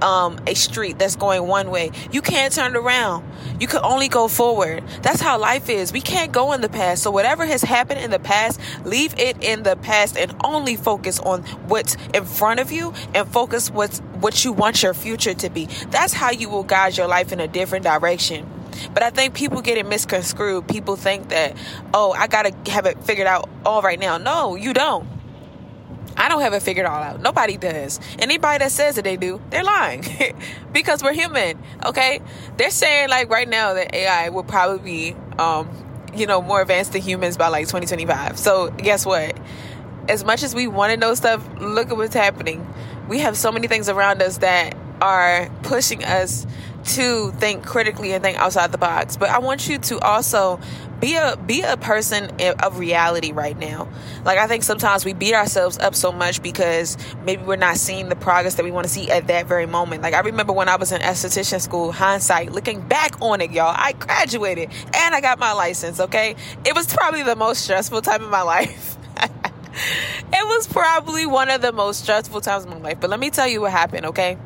um, 0.03 0.39
a 0.47 0.55
street 0.55 0.99
that's 0.99 1.17
going 1.17 1.47
one 1.47 1.71
way. 1.71 1.91
You 2.12 2.23
can't 2.23 2.53
turn 2.53 2.77
around. 2.77 3.25
You 3.61 3.67
can 3.67 3.81
only 3.83 4.09
go 4.09 4.29
forward. 4.29 4.85
That's 5.03 5.21
how 5.21 5.39
life 5.39 5.69
is. 5.69 5.93
We 5.93 6.01
can't 6.01 6.33
go 6.33 6.53
in 6.53 6.61
the 6.61 6.69
past. 6.69 7.03
So 7.03 7.11
whatever 7.11 7.47
has 7.47 7.62
happened 7.62 8.01
in 8.01 8.11
the 8.11 8.19
past, 8.19 8.61
leave 8.85 9.15
it 9.19 9.43
in 9.43 9.62
the 9.62 9.77
past 9.77 10.17
and 10.17 10.35
only 10.45 10.77
focus 10.77 11.21
on 11.21 11.43
what's 11.69 11.97
in 12.12 12.25
front 12.25 12.61
of 12.61 12.71
you 12.73 12.93
and 13.15 13.27
focus 13.29 13.71
what's 13.71 14.01
what 14.21 14.45
you 14.45 14.53
want 14.53 14.83
your 14.83 14.95
future 14.95 15.35
to 15.35 15.51
be. 15.51 15.67
That's 15.91 16.12
how 16.12 16.31
you 16.31 16.49
will 16.49 16.65
guide 16.65 16.97
your 16.97 17.06
life 17.06 17.33
in 17.33 17.41
a 17.41 17.49
different 17.49 17.85
direction. 17.85 18.49
But 18.93 19.03
I 19.03 19.11
think 19.11 19.35
people 19.35 19.61
get 19.61 19.79
it 19.79 19.87
misconstrued. 19.87 20.69
People 20.69 20.97
think 20.97 21.29
that, 21.29 21.56
oh, 21.93 22.12
I 22.12 22.26
got 22.26 22.43
to 22.43 22.71
have 22.73 22.87
it 22.87 23.03
figured 23.05 23.26
out 23.26 23.49
all 23.65 23.82
right 23.82 23.99
now. 23.99 24.19
No, 24.19 24.56
you 24.56 24.73
don't. 24.73 25.09
I 26.17 26.29
don't 26.29 26.43
have 26.43 26.53
it 26.53 26.62
figured 26.62 26.87
all 26.87 27.03
out. 27.03 27.21
Nobody 27.21 27.56
does. 27.56 27.99
Anybody 28.19 28.59
that 28.59 28.71
says 28.71 28.97
that 28.97 29.03
they 29.03 29.17
do, 29.17 29.41
they're 29.50 29.65
lying 29.65 30.05
because 30.73 31.03
we're 31.03 31.12
human. 31.12 31.61
Okay, 31.85 32.21
they're 32.56 32.71
saying 32.71 33.09
like 33.09 33.31
right 33.31 33.49
now 33.49 33.75
that 33.75 33.94
AI 33.94 34.29
will 34.29 34.44
probably 34.44 34.79
be, 34.79 35.17
um, 35.38 35.69
you 36.15 36.27
know, 36.27 36.41
more 36.41 36.62
advanced 36.62 36.93
than 36.93 37.03
humans 37.03 37.37
by 37.37 37.49
like 37.49 37.67
2025. 37.67 38.38
So 38.38 38.70
guess 38.70 39.05
what? 39.05 39.37
As 40.09 40.25
much 40.25 40.43
as 40.43 40.55
we 40.55 40.67
want 40.67 40.93
to 40.93 40.97
know 40.97 41.15
stuff, 41.15 41.47
look 41.61 41.91
at 41.91 41.97
what's 41.97 42.15
happening. 42.15 42.67
We 43.09 43.19
have 43.20 43.37
so 43.37 43.50
many 43.50 43.67
things 43.67 43.88
around 43.88 44.23
us 44.23 44.38
that 44.38 44.77
are 45.00 45.50
pushing 45.62 46.05
us 46.05 46.47
to 46.84 47.32
think 47.32 47.64
critically 47.64 48.12
and 48.12 48.22
think 48.22 48.38
outside 48.38 48.72
the 48.72 48.78
box. 48.78 49.16
But 49.16 49.31
I 49.31 49.38
want 49.38 49.69
you 49.69 49.78
to 49.78 49.98
also 50.00 50.60
be 51.00 51.16
a 51.16 51.36
be 51.36 51.62
a 51.62 51.76
person 51.76 52.31
of 52.62 52.78
reality 52.78 53.32
right 53.32 53.58
now. 53.58 53.88
Like 54.25 54.38
I 54.38 54.46
think 54.46 54.62
sometimes 54.62 55.04
we 55.04 55.12
beat 55.12 55.34
ourselves 55.34 55.78
up 55.78 55.94
so 55.94 56.12
much 56.12 56.42
because 56.42 56.96
maybe 57.25 57.42
we're 57.42 57.56
not 57.56 57.76
seeing 57.76 58.08
the 58.08 58.16
progress 58.16 58.54
that 58.54 58.64
we 58.64 58.70
want 58.70 58.86
to 58.86 58.92
see 58.92 59.10
at 59.10 59.26
that 59.26 59.46
very 59.46 59.66
moment. 59.66 60.02
Like 60.02 60.14
I 60.14 60.20
remember 60.20 60.52
when 60.52 60.69
I 60.69 60.76
was 60.76 60.92
in 60.92 61.00
esthetician 61.00 61.60
school, 61.60 61.92
hindsight, 61.92 62.52
looking 62.52 62.81
back 62.81 63.20
on 63.20 63.40
it, 63.40 63.50
y'all, 63.50 63.75
I 63.76 63.92
graduated 63.92 64.70
and 64.94 65.14
I 65.14 65.20
got 65.20 65.38
my 65.38 65.52
license, 65.52 66.00
okay? 66.00 66.36
It 66.64 66.74
was 66.74 66.86
probably 66.93 67.22
the 67.22 67.36
most 67.36 67.62
stressful 67.62 68.03
time 68.03 68.22
of 68.22 68.31
my 68.31 68.43
life. 68.55 68.96
it 69.17 70.46
was 70.46 70.67
probably 70.67 71.26
one 71.26 71.50
of 71.50 71.60
the 71.60 71.72
most 71.72 72.03
stressful 72.03 72.41
times 72.41 72.64
of 72.64 72.70
my 72.70 72.79
life. 72.79 73.00
But 73.00 73.10
let 73.10 73.20
me 73.20 73.31
tell 73.31 73.48
you 73.48 73.60
what 73.62 73.72
happened, 73.72 74.06
okay? 74.06 74.38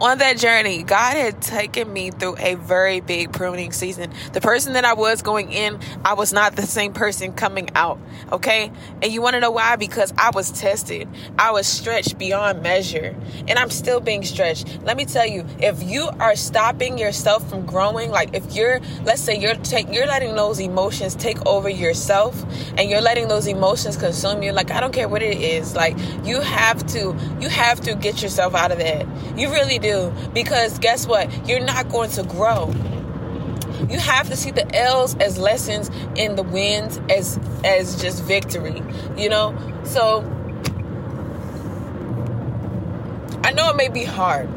On 0.00 0.18
that 0.18 0.36
journey, 0.36 0.82
God 0.82 1.16
had 1.16 1.40
taken 1.40 1.90
me 1.90 2.10
through 2.10 2.36
a 2.38 2.54
very 2.54 3.00
big 3.00 3.32
pruning 3.32 3.72
season. 3.72 4.12
The 4.32 4.40
person 4.40 4.74
that 4.74 4.84
I 4.84 4.92
was 4.92 5.22
going 5.22 5.52
in, 5.52 5.78
I 6.04 6.14
was 6.14 6.32
not 6.32 6.54
the 6.54 6.66
same 6.66 6.92
person 6.92 7.32
coming 7.32 7.70
out. 7.74 7.98
Okay. 8.30 8.70
And 9.02 9.10
you 9.10 9.22
want 9.22 9.34
to 9.34 9.40
know 9.40 9.50
why? 9.50 9.76
Because 9.76 10.12
I 10.18 10.30
was 10.34 10.50
tested. 10.50 11.08
I 11.38 11.52
was 11.52 11.66
stretched 11.66 12.18
beyond 12.18 12.62
measure. 12.62 13.16
And 13.48 13.58
I'm 13.58 13.70
still 13.70 14.00
being 14.00 14.22
stretched. 14.22 14.82
Let 14.82 14.98
me 14.98 15.06
tell 15.06 15.26
you, 15.26 15.46
if 15.60 15.82
you 15.82 16.08
are 16.20 16.36
stopping 16.36 16.98
yourself 16.98 17.48
from 17.48 17.64
growing, 17.64 18.10
like 18.10 18.34
if 18.34 18.54
you're, 18.54 18.80
let's 19.04 19.22
say 19.22 19.38
you're 19.38 19.54
take, 19.54 19.90
you're 19.92 20.06
letting 20.06 20.34
those 20.34 20.60
emotions 20.60 21.14
take 21.14 21.44
over 21.46 21.70
yourself 21.70 22.44
and 22.76 22.90
you're 22.90 23.00
letting 23.00 23.28
those 23.28 23.46
emotions 23.46 23.96
consume 23.96 24.42
you, 24.42 24.52
like 24.52 24.70
I 24.70 24.80
don't 24.80 24.92
care 24.92 25.08
what 25.08 25.22
it 25.22 25.40
is, 25.40 25.74
like 25.74 25.96
you 26.24 26.40
have 26.40 26.86
to, 26.88 27.16
you 27.40 27.48
have 27.48 27.80
to 27.82 27.94
get 27.94 28.20
yourself 28.22 28.54
out 28.54 28.72
of 28.72 28.78
that. 28.78 29.06
You 29.38 29.50
really 29.50 29.78
do. 29.78 29.85
Because 30.32 30.78
guess 30.78 31.06
what? 31.06 31.48
You're 31.48 31.60
not 31.60 31.88
going 31.88 32.10
to 32.10 32.22
grow. 32.22 32.72
You 33.88 33.98
have 33.98 34.28
to 34.30 34.36
see 34.36 34.50
the 34.50 34.74
L's 34.74 35.14
as 35.16 35.38
lessons 35.38 35.90
and 36.16 36.36
the 36.36 36.42
wins 36.42 37.00
as 37.10 37.38
as 37.64 38.00
just 38.00 38.22
victory. 38.24 38.82
You 39.16 39.28
know? 39.28 39.56
So 39.84 40.20
I 43.44 43.52
know 43.52 43.70
it 43.70 43.76
may 43.76 43.88
be 43.88 44.04
hard. 44.04 44.48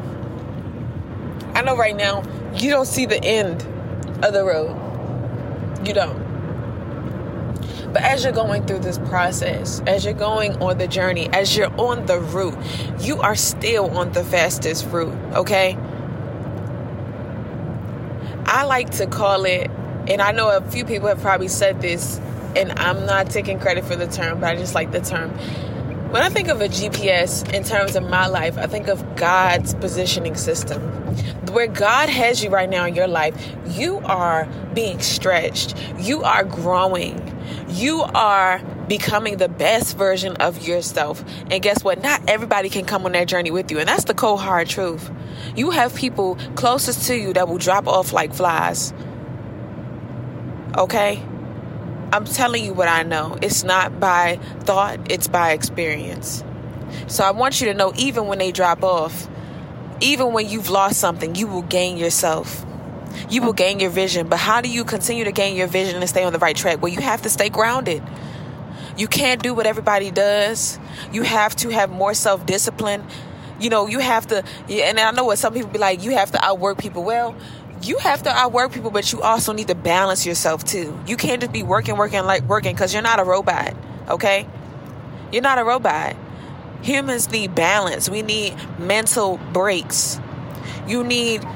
I 1.54 1.62
know 1.62 1.76
right 1.76 1.96
now 1.96 2.22
you 2.54 2.70
don't 2.70 2.86
see 2.86 3.06
the 3.06 3.22
end 3.22 3.62
of 4.24 4.32
the 4.32 4.44
road. 4.44 4.76
You 5.86 5.94
don't. 5.94 6.29
But 7.92 8.02
as 8.02 8.22
you're 8.22 8.32
going 8.32 8.66
through 8.66 8.80
this 8.80 8.98
process, 8.98 9.82
as 9.86 10.04
you're 10.04 10.14
going 10.14 10.62
on 10.62 10.78
the 10.78 10.86
journey, 10.86 11.28
as 11.32 11.56
you're 11.56 11.74
on 11.80 12.06
the 12.06 12.20
route, 12.20 12.56
you 13.00 13.20
are 13.20 13.34
still 13.34 13.96
on 13.98 14.12
the 14.12 14.22
fastest 14.22 14.86
route, 14.86 15.14
okay? 15.34 15.76
I 18.46 18.64
like 18.64 18.90
to 18.90 19.06
call 19.06 19.44
it, 19.44 19.70
and 20.08 20.22
I 20.22 20.32
know 20.32 20.56
a 20.56 20.60
few 20.60 20.84
people 20.84 21.08
have 21.08 21.20
probably 21.20 21.48
said 21.48 21.80
this, 21.80 22.20
and 22.56 22.78
I'm 22.78 23.06
not 23.06 23.30
taking 23.30 23.58
credit 23.58 23.84
for 23.84 23.96
the 23.96 24.06
term, 24.06 24.40
but 24.40 24.50
I 24.50 24.56
just 24.56 24.74
like 24.74 24.92
the 24.92 25.00
term. 25.00 25.30
When 26.10 26.22
I 26.22 26.28
think 26.28 26.48
of 26.48 26.60
a 26.60 26.68
GPS 26.68 27.52
in 27.54 27.62
terms 27.62 27.94
of 27.94 28.08
my 28.08 28.26
life, 28.26 28.58
I 28.58 28.66
think 28.66 28.88
of 28.88 29.14
God's 29.14 29.74
positioning 29.74 30.34
system. 30.34 30.80
Where 31.52 31.68
God 31.68 32.08
has 32.08 32.42
you 32.42 32.50
right 32.50 32.68
now 32.68 32.86
in 32.86 32.96
your 32.96 33.06
life, 33.06 33.36
you 33.68 33.98
are 33.98 34.48
being 34.74 35.00
stretched, 35.00 35.76
you 35.98 36.24
are 36.24 36.42
growing, 36.42 37.39
you 37.72 38.02
are 38.02 38.60
becoming 38.88 39.36
the 39.36 39.48
best 39.48 39.96
version 39.96 40.36
of 40.36 40.66
yourself. 40.66 41.24
And 41.50 41.62
guess 41.62 41.84
what? 41.84 42.02
Not 42.02 42.28
everybody 42.28 42.68
can 42.68 42.84
come 42.84 43.06
on 43.06 43.12
that 43.12 43.28
journey 43.28 43.50
with 43.50 43.70
you. 43.70 43.78
And 43.78 43.88
that's 43.88 44.04
the 44.04 44.14
cold 44.14 44.40
hard 44.40 44.68
truth. 44.68 45.10
You 45.56 45.70
have 45.70 45.94
people 45.94 46.36
closest 46.54 47.06
to 47.06 47.16
you 47.16 47.32
that 47.34 47.48
will 47.48 47.58
drop 47.58 47.86
off 47.86 48.12
like 48.12 48.34
flies. 48.34 48.92
Okay? 50.76 51.22
I'm 52.12 52.24
telling 52.24 52.64
you 52.64 52.74
what 52.74 52.88
I 52.88 53.04
know. 53.04 53.38
It's 53.40 53.62
not 53.62 54.00
by 54.00 54.40
thought, 54.60 55.10
it's 55.10 55.28
by 55.28 55.52
experience. 55.52 56.42
So 57.06 57.24
I 57.24 57.30
want 57.30 57.60
you 57.60 57.68
to 57.68 57.74
know 57.74 57.92
even 57.96 58.26
when 58.26 58.38
they 58.38 58.50
drop 58.50 58.82
off, 58.82 59.28
even 60.00 60.32
when 60.32 60.48
you've 60.48 60.70
lost 60.70 60.98
something, 60.98 61.34
you 61.36 61.46
will 61.46 61.62
gain 61.62 61.96
yourself. 61.96 62.64
You 63.28 63.42
will 63.42 63.52
gain 63.52 63.80
your 63.80 63.90
vision. 63.90 64.28
But 64.28 64.38
how 64.38 64.60
do 64.60 64.68
you 64.68 64.84
continue 64.84 65.24
to 65.24 65.32
gain 65.32 65.56
your 65.56 65.66
vision 65.66 65.96
and 65.96 66.08
stay 66.08 66.24
on 66.24 66.32
the 66.32 66.38
right 66.38 66.56
track? 66.56 66.80
Well, 66.82 66.92
you 66.92 67.00
have 67.00 67.22
to 67.22 67.30
stay 67.30 67.48
grounded. 67.48 68.02
You 68.96 69.08
can't 69.08 69.42
do 69.42 69.54
what 69.54 69.66
everybody 69.66 70.10
does. 70.10 70.78
You 71.12 71.22
have 71.22 71.56
to 71.56 71.70
have 71.70 71.90
more 71.90 72.14
self 72.14 72.44
discipline. 72.46 73.04
You 73.60 73.70
know, 73.70 73.86
you 73.86 73.98
have 73.98 74.26
to, 74.28 74.42
and 74.70 74.98
I 74.98 75.10
know 75.10 75.24
what 75.24 75.38
some 75.38 75.52
people 75.52 75.70
be 75.70 75.78
like, 75.78 76.02
you 76.02 76.12
have 76.12 76.32
to 76.32 76.44
outwork 76.44 76.78
people. 76.78 77.04
Well, 77.04 77.36
you 77.82 77.98
have 77.98 78.22
to 78.24 78.30
outwork 78.30 78.72
people, 78.72 78.90
but 78.90 79.12
you 79.12 79.22
also 79.22 79.52
need 79.52 79.68
to 79.68 79.74
balance 79.74 80.26
yourself 80.26 80.64
too. 80.64 80.98
You 81.06 81.16
can't 81.16 81.40
just 81.40 81.52
be 81.52 81.62
working, 81.62 81.96
working, 81.96 82.24
like 82.24 82.42
working 82.44 82.74
because 82.74 82.92
you're 82.92 83.02
not 83.02 83.20
a 83.20 83.24
robot, 83.24 83.74
okay? 84.08 84.46
You're 85.32 85.42
not 85.42 85.58
a 85.58 85.64
robot. 85.64 86.16
Humans 86.82 87.30
need 87.30 87.54
balance. 87.54 88.08
We 88.08 88.22
need 88.22 88.54
mental 88.78 89.38
breaks. 89.52 90.20
You 90.86 91.04
need 91.04 91.46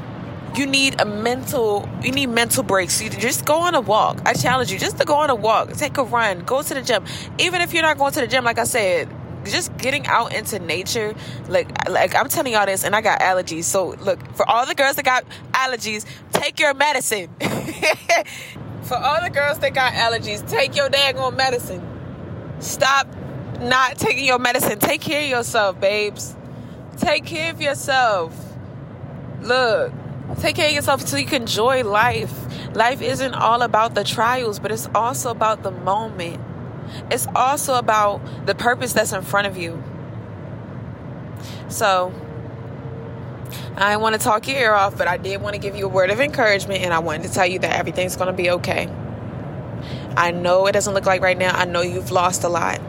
you 0.56 0.66
need 0.66 1.00
a 1.00 1.04
mental 1.04 1.88
you 2.02 2.12
need 2.12 2.28
mental 2.28 2.62
breaks. 2.62 3.00
You 3.02 3.11
just 3.11 3.44
go 3.44 3.56
on 3.61 3.75
a 3.75 3.80
walk. 3.80 4.20
I 4.25 4.34
challenge 4.34 4.73
you 4.73 4.78
just 4.78 4.99
to 4.99 5.04
go 5.04 5.16
on 5.16 5.30
a 5.30 5.34
walk. 5.34 5.73
Take 5.73 5.99
a 5.99 6.04
run. 6.04 6.40
Go 6.40 6.62
to 6.62 6.75
the 6.75 6.82
gym. 6.82 7.04
Even 7.38 7.61
if 7.61 7.73
you're 7.73 7.82
not 7.82 7.99
going 7.99 8.12
to 8.12 8.20
the 8.20 8.26
gym 8.26 8.44
like 8.44 8.58
i 8.58 8.64
said 8.64 9.08
just 9.44 9.76
getting 9.76 10.06
out 10.06 10.34
into 10.34 10.58
nature. 10.58 11.14
Like 11.49 11.88
like 11.88 12.14
i'm 12.14 12.28
telling 12.28 12.52
y'all 12.52 12.66
this 12.66 12.84
and 12.84 12.94
i 12.94 13.00
got 13.00 13.20
allergies. 13.20 13.64
So 13.64 13.90
look 14.00 14.20
for 14.34 14.49
all 14.49 14.66
the 14.66 14.75
girls 14.75 14.96
that 14.96 15.04
got 15.04 15.25
allergies 15.52 16.06
take 16.32 16.58
your 16.58 16.75
medicine. 16.75 17.30
For 18.84 18.96
all 18.96 19.23
the 19.23 19.30
girls 19.30 19.61
that 19.61 19.73
got 19.73 19.94
allergies 19.94 20.46
take 20.46 20.76
your 20.76 20.90
daggone 20.90 21.37
medicine. 21.37 21.82
Stop 22.61 23.08
not 23.61 23.96
taking 23.96 24.26
your 24.26 24.38
medicine. 24.38 24.78
Take 24.78 25.00
care 25.00 25.23
of 25.23 25.28
yourself 25.30 25.80
babes. 25.80 26.37
Take 26.99 27.25
care 27.25 27.50
of 27.50 27.62
yourself. 27.62 28.38
Look 29.40 29.90
take 30.40 30.57
care 30.57 30.69
of 30.69 30.75
yourself 30.75 31.07
so 31.07 31.16
you 31.16 31.26
can 31.26 31.43
enjoy 31.43 31.85
life 31.85 32.33
life 32.75 33.02
isn't 33.02 33.35
all 33.35 33.62
about 33.62 33.95
the 33.95 34.04
trials 34.04 34.59
but 34.59 34.73
it's 34.73 34.88
also 34.95 35.31
about 35.31 35.62
the 35.62 35.71
moment 35.71 36.40
it's 37.11 37.26
also 37.35 37.75
about 37.75 38.21
the 38.47 38.54
purpose 38.54 38.93
that's 38.93 39.12
in 39.12 39.23
front 39.23 39.47
of 39.47 39.57
you. 39.57 39.83
So, 41.69 42.12
I 43.76 43.90
didn't 43.90 44.02
want 44.02 44.14
to 44.14 44.21
talk 44.21 44.47
your 44.47 44.57
ear 44.57 44.73
off, 44.73 44.97
but 44.97 45.09
I 45.09 45.16
did 45.16 45.40
want 45.40 45.54
to 45.54 45.61
give 45.61 45.76
you 45.76 45.87
a 45.87 45.88
word 45.88 46.11
of 46.11 46.21
encouragement 46.21 46.83
and 46.83 46.93
I 46.93 47.00
wanted 47.00 47.25
to 47.25 47.33
tell 47.33 47.47
you 47.47 47.59
that 47.61 47.73
everything's 47.75 48.16
going 48.16 48.28
to 48.28 48.33
be 48.33 48.50
okay. 48.50 48.88
I 50.16 50.31
know 50.31 50.66
it 50.66 50.73
doesn't 50.73 50.95
look 50.95 51.07
like 51.07 51.21
right 51.21 51.37
now. 51.37 51.57
I 51.57 51.64
know 51.64 51.83
you've 51.83 52.11
lost 52.11 52.45
a 52.45 52.49
lot. 52.49 52.81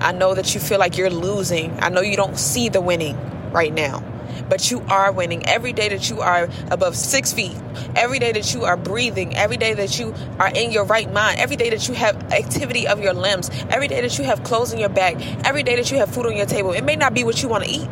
I 0.00 0.12
know 0.12 0.34
that 0.34 0.54
you 0.54 0.60
feel 0.60 0.78
like 0.78 0.98
you're 0.98 1.10
losing. 1.10 1.78
I 1.80 1.88
know 1.88 2.00
you 2.00 2.16
don't 2.16 2.36
see 2.36 2.68
the 2.68 2.80
winning 2.80 3.16
right 3.52 3.72
now 3.72 4.02
but 4.48 4.70
you 4.70 4.80
are 4.88 5.12
winning. 5.12 5.46
Every 5.46 5.72
day 5.72 5.88
that 5.88 6.10
you 6.10 6.20
are 6.20 6.48
above 6.70 6.96
six 6.96 7.32
feet, 7.32 7.56
every 7.96 8.18
day 8.18 8.32
that 8.32 8.54
you 8.54 8.64
are 8.64 8.76
breathing, 8.76 9.36
every 9.36 9.56
day 9.56 9.74
that 9.74 9.98
you 9.98 10.14
are 10.38 10.48
in 10.48 10.70
your 10.70 10.84
right 10.84 11.12
mind, 11.12 11.40
every 11.40 11.56
day 11.56 11.70
that 11.70 11.88
you 11.88 11.94
have 11.94 12.16
activity 12.32 12.86
of 12.86 13.00
your 13.00 13.14
limbs, 13.14 13.50
every 13.70 13.88
day 13.88 14.00
that 14.00 14.18
you 14.18 14.24
have 14.24 14.42
clothes 14.42 14.72
in 14.72 14.78
your 14.78 14.88
back, 14.88 15.16
every 15.46 15.62
day 15.62 15.76
that 15.76 15.90
you 15.90 15.98
have 15.98 16.12
food 16.12 16.26
on 16.26 16.36
your 16.36 16.46
table. 16.46 16.72
It 16.72 16.84
may 16.84 16.96
not 16.96 17.14
be 17.14 17.24
what 17.24 17.42
you 17.42 17.48
want 17.48 17.64
to 17.64 17.70
eat, 17.70 17.88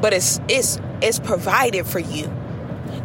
but 0.00 0.12
it's 0.12 0.40
it's 0.48 0.78
it's 1.00 1.18
provided 1.18 1.86
for 1.86 1.98
you. 1.98 2.30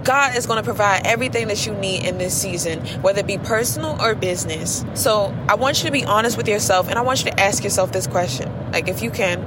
God 0.04 0.38
is 0.38 0.46
going 0.46 0.58
to 0.58 0.64
provide 0.64 1.06
everything 1.06 1.48
that 1.50 1.66
you 1.66 1.74
need 1.74 2.06
in 2.06 2.18
this 2.18 2.40
season, 2.40 2.80
whether 3.02 3.20
it 3.20 3.28
be 3.28 3.38
personal 3.38 4.02
or 4.02 4.16
business. 4.16 4.86
So 4.94 5.36
I 5.50 5.56
want 5.56 5.80
you 5.80 5.86
to 5.86 5.92
be 5.92 6.06
honest 6.06 6.38
with 6.38 6.48
yourself 6.48 6.88
and 6.88 6.98
I 6.98 7.02
want 7.02 7.26
you 7.26 7.32
to 7.32 7.40
ask 7.40 7.64
yourself 7.64 7.92
this 7.92 8.08
question. 8.08 8.72
Like, 8.72 8.88
if 8.88 9.02
you 9.02 9.12
can, 9.12 9.42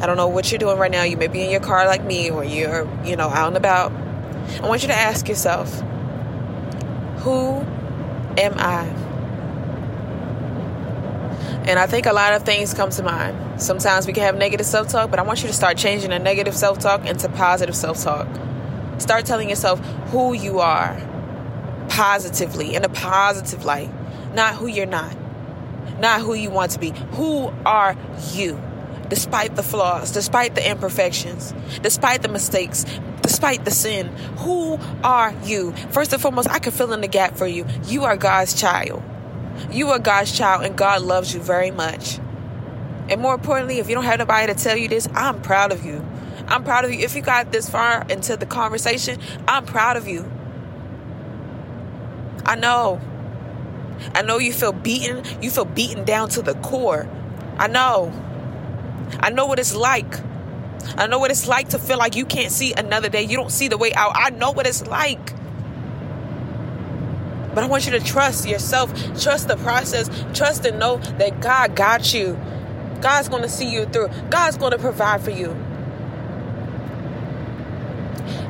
I 0.00 0.06
don't 0.06 0.16
know 0.16 0.28
what 0.28 0.50
you're 0.50 0.58
doing 0.58 0.78
right 0.78 0.90
now. 0.90 1.02
You 1.02 1.16
may 1.16 1.26
be 1.26 1.42
in 1.42 1.50
your 1.50 1.60
car 1.60 1.86
like 1.86 2.04
me, 2.04 2.30
or 2.30 2.44
you're, 2.44 2.88
you 3.04 3.16
know, 3.16 3.28
out 3.28 3.48
and 3.48 3.56
about. 3.56 3.92
I 4.62 4.68
want 4.68 4.82
you 4.82 4.88
to 4.88 4.94
ask 4.94 5.28
yourself, 5.28 5.72
who 7.18 7.60
am 8.38 8.54
I? 8.56 8.86
And 11.68 11.78
I 11.78 11.86
think 11.86 12.06
a 12.06 12.12
lot 12.12 12.32
of 12.32 12.44
things 12.44 12.72
come 12.72 12.90
to 12.90 13.02
mind. 13.02 13.60
Sometimes 13.60 14.06
we 14.06 14.12
can 14.12 14.22
have 14.22 14.36
negative 14.36 14.64
self 14.64 14.88
talk, 14.88 15.10
but 15.10 15.18
I 15.18 15.22
want 15.22 15.42
you 15.42 15.48
to 15.48 15.52
start 15.52 15.76
changing 15.76 16.10
the 16.10 16.18
negative 16.18 16.56
self 16.56 16.78
talk 16.78 17.04
into 17.04 17.28
positive 17.28 17.76
self 17.76 18.02
talk. 18.02 18.26
Start 18.98 19.26
telling 19.26 19.50
yourself 19.50 19.80
who 20.10 20.32
you 20.32 20.60
are 20.60 20.96
positively, 21.88 22.74
in 22.74 22.84
a 22.84 22.88
positive 22.88 23.64
light, 23.64 23.90
not 24.34 24.54
who 24.54 24.66
you're 24.66 24.86
not, 24.86 25.16
not 25.98 26.20
who 26.20 26.34
you 26.34 26.50
want 26.50 26.70
to 26.72 26.78
be. 26.78 26.90
Who 27.12 27.52
are 27.66 27.96
you? 28.32 28.60
Despite 29.08 29.56
the 29.56 29.62
flaws, 29.62 30.12
despite 30.12 30.54
the 30.54 30.68
imperfections, 30.68 31.54
despite 31.82 32.22
the 32.22 32.28
mistakes, 32.28 32.84
despite 33.22 33.64
the 33.64 33.70
sin. 33.70 34.08
Who 34.38 34.78
are 35.02 35.34
you? 35.44 35.72
First 35.90 36.12
and 36.12 36.20
foremost, 36.20 36.48
I 36.50 36.58
can 36.58 36.72
fill 36.72 36.92
in 36.92 37.00
the 37.00 37.08
gap 37.08 37.36
for 37.36 37.46
you. 37.46 37.66
You 37.86 38.04
are 38.04 38.16
God's 38.16 38.54
child. 38.54 39.02
You 39.70 39.90
are 39.90 39.98
God's 39.98 40.36
child, 40.36 40.64
and 40.64 40.76
God 40.76 41.02
loves 41.02 41.34
you 41.34 41.40
very 41.40 41.70
much. 41.70 42.18
And 43.08 43.20
more 43.20 43.34
importantly, 43.34 43.78
if 43.78 43.88
you 43.88 43.94
don't 43.94 44.04
have 44.04 44.18
nobody 44.18 44.52
to 44.52 44.58
tell 44.58 44.76
you 44.76 44.88
this, 44.88 45.08
I'm 45.14 45.40
proud 45.42 45.72
of 45.72 45.84
you. 45.84 46.06
I'm 46.46 46.64
proud 46.64 46.84
of 46.84 46.92
you. 46.92 47.00
If 47.00 47.16
you 47.16 47.22
got 47.22 47.52
this 47.52 47.68
far 47.68 48.06
into 48.08 48.36
the 48.36 48.46
conversation, 48.46 49.18
I'm 49.46 49.64
proud 49.64 49.96
of 49.96 50.06
you. 50.06 50.30
I 52.44 52.54
know. 52.54 53.00
I 54.14 54.22
know 54.22 54.38
you 54.38 54.52
feel 54.52 54.72
beaten. 54.72 55.22
You 55.42 55.50
feel 55.50 55.64
beaten 55.64 56.04
down 56.04 56.28
to 56.30 56.42
the 56.42 56.54
core. 56.54 57.08
I 57.58 57.66
know. 57.66 58.12
I 59.20 59.30
know 59.30 59.46
what 59.46 59.58
it's 59.58 59.74
like. 59.74 60.20
I 60.96 61.06
know 61.06 61.18
what 61.18 61.30
it's 61.30 61.46
like 61.46 61.70
to 61.70 61.78
feel 61.78 61.98
like 61.98 62.16
you 62.16 62.24
can't 62.24 62.52
see 62.52 62.72
another 62.72 63.08
day. 63.08 63.22
You 63.22 63.36
don't 63.36 63.52
see 63.52 63.68
the 63.68 63.78
way 63.78 63.92
out. 63.94 64.12
I 64.14 64.30
know 64.30 64.52
what 64.52 64.66
it's 64.66 64.86
like. 64.86 65.34
But 67.54 67.64
I 67.64 67.66
want 67.66 67.86
you 67.86 67.92
to 67.92 68.00
trust 68.00 68.46
yourself, 68.46 68.92
trust 69.20 69.48
the 69.48 69.56
process, 69.56 70.08
trust 70.32 70.64
and 70.64 70.78
know 70.78 70.98
that 71.18 71.40
God 71.40 71.74
got 71.74 72.14
you. 72.14 72.38
God's 73.00 73.28
going 73.28 73.42
to 73.42 73.48
see 73.48 73.70
you 73.70 73.86
through. 73.86 74.08
God's 74.30 74.56
going 74.56 74.72
to 74.72 74.78
provide 74.78 75.22
for 75.22 75.30
you. 75.30 75.50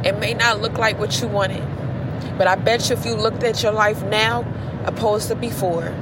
It 0.04 0.18
may 0.18 0.34
not 0.34 0.60
look 0.60 0.78
like 0.78 0.98
what 0.98 1.20
you 1.20 1.28
wanted, 1.28 1.62
but 2.38 2.46
I 2.46 2.54
bet 2.54 2.88
you 2.88 2.96
if 2.96 3.04
you 3.04 3.14
looked 3.14 3.42
at 3.42 3.62
your 3.62 3.72
life 3.72 4.02
now 4.04 4.46
opposed 4.84 5.28
to 5.28 5.34
before, 5.34 5.94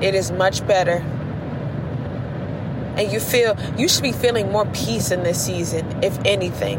it 0.00 0.14
is 0.14 0.30
much 0.32 0.66
better 0.66 1.04
and 2.96 3.10
you 3.10 3.20
feel 3.20 3.56
you 3.76 3.88
should 3.88 4.02
be 4.02 4.12
feeling 4.12 4.52
more 4.52 4.66
peace 4.66 5.10
in 5.10 5.22
this 5.22 5.44
season, 5.44 6.02
if 6.02 6.18
anything. 6.24 6.78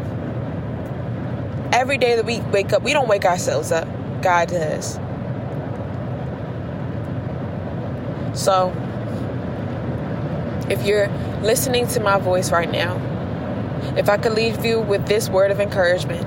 Every 1.72 1.98
day 1.98 2.16
that 2.16 2.26
we 2.26 2.40
wake 2.40 2.72
up, 2.72 2.84
we 2.84 2.94
don't 2.94 3.08
wake 3.08 3.26
ourselves 3.26 3.72
up. 3.72 3.88
God 4.22 4.50
does. 4.50 5.00
So, 8.34 8.74
if 10.70 10.86
you're 10.86 11.10
listening 11.42 11.88
to 11.88 12.00
my 12.00 12.18
voice 12.18 12.52
right 12.52 12.70
now, 12.72 12.96
if 13.98 14.10
I 14.10 14.18
could 14.18 14.34
leave 14.34 14.66
you 14.66 14.80
with 14.80 15.06
this 15.08 15.30
word 15.30 15.52
of 15.52 15.60
encouragement, 15.60 16.26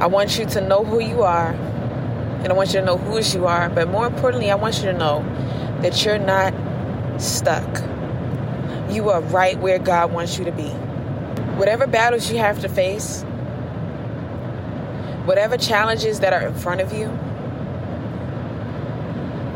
I 0.00 0.06
want 0.06 0.38
you 0.38 0.46
to 0.46 0.60
know 0.60 0.84
who 0.84 1.00
you 1.00 1.22
are, 1.22 1.50
and 1.50 2.48
I 2.48 2.52
want 2.52 2.74
you 2.74 2.80
to 2.80 2.86
know 2.86 2.96
whose 2.96 3.34
you 3.34 3.46
are, 3.46 3.68
but 3.68 3.88
more 3.88 4.06
importantly, 4.06 4.50
I 4.50 4.54
want 4.54 4.78
you 4.78 4.84
to 4.84 4.92
know 4.92 5.22
that 5.82 6.04
you're 6.04 6.18
not 6.18 6.52
stuck 7.20 7.64
you 8.94 9.10
are 9.10 9.20
right 9.20 9.58
where 9.58 9.78
God 9.78 10.12
wants 10.12 10.38
you 10.38 10.44
to 10.44 10.52
be. 10.52 10.68
Whatever 11.58 11.86
battles 11.86 12.30
you 12.30 12.38
have 12.38 12.60
to 12.60 12.68
face, 12.68 13.22
whatever 15.24 15.56
challenges 15.56 16.20
that 16.20 16.32
are 16.32 16.46
in 16.46 16.54
front 16.54 16.80
of 16.80 16.92
you, 16.92 17.06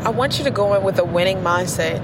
I 0.05 0.09
want 0.09 0.37
you 0.37 0.45
to 0.45 0.51
go 0.51 0.73
in 0.75 0.83
with 0.83 0.97
a 0.97 1.03
winning 1.03 1.39
mindset. 1.39 1.99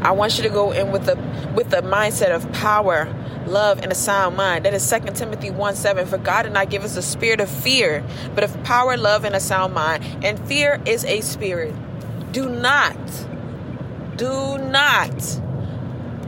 I 0.00 0.12
want 0.12 0.36
you 0.36 0.42
to 0.44 0.48
go 0.48 0.72
in 0.72 0.92
with 0.92 1.04
the 1.06 1.16
with 1.54 1.70
the 1.70 1.82
mindset 1.82 2.34
of 2.34 2.50
power, 2.52 3.06
love, 3.46 3.80
and 3.80 3.92
a 3.92 3.94
sound 3.94 4.36
mind. 4.36 4.64
That 4.64 4.74
is 4.74 4.88
2 4.90 5.12
Timothy 5.14 5.50
1 5.50 5.76
7. 5.76 6.06
For 6.06 6.18
God 6.18 6.42
did 6.42 6.52
not 6.52 6.70
give 6.70 6.82
us 6.84 6.96
a 6.96 7.02
spirit 7.02 7.40
of 7.40 7.50
fear, 7.50 8.02
but 8.34 8.44
of 8.44 8.62
power, 8.64 8.96
love, 8.96 9.24
and 9.24 9.34
a 9.34 9.40
sound 9.40 9.74
mind. 9.74 10.04
And 10.24 10.38
fear 10.48 10.80
is 10.86 11.04
a 11.04 11.20
spirit. 11.20 11.74
Do 12.32 12.48
not, 12.48 12.96
do 14.16 14.58
not, 14.58 15.40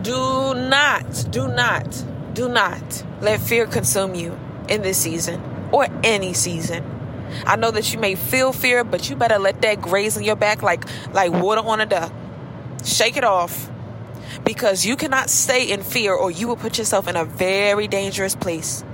do 0.06 0.54
not, 0.54 1.26
do 1.30 1.48
not, 1.48 2.04
do 2.32 2.48
not 2.48 3.04
let 3.20 3.40
fear 3.40 3.66
consume 3.66 4.14
you 4.14 4.38
in 4.68 4.80
this 4.82 4.98
season 4.98 5.42
or 5.72 5.88
any 6.04 6.32
season. 6.32 6.84
I 7.44 7.56
know 7.56 7.72
that 7.72 7.92
you 7.92 7.98
may 7.98 8.14
feel 8.14 8.52
fear, 8.52 8.84
but 8.84 9.10
you 9.10 9.16
better 9.16 9.40
let 9.40 9.62
that 9.62 9.82
graze 9.82 10.16
in 10.16 10.22
your 10.22 10.36
back 10.36 10.62
like 10.62 10.84
like 11.12 11.32
water 11.32 11.60
on 11.60 11.80
a 11.80 11.86
duck. 11.86 12.12
Shake 12.84 13.16
it 13.16 13.24
off. 13.24 13.68
Because 14.44 14.86
you 14.86 14.94
cannot 14.94 15.28
stay 15.28 15.68
in 15.68 15.82
fear 15.82 16.14
or 16.14 16.30
you 16.30 16.46
will 16.46 16.56
put 16.56 16.78
yourself 16.78 17.08
in 17.08 17.16
a 17.16 17.24
very 17.24 17.88
dangerous 17.88 18.36
place. 18.36 18.84